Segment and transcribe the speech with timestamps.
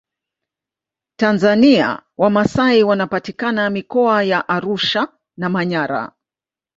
[1.15, 6.11] tanzania wamasai wanapatikana mikoa ya arusha na manyara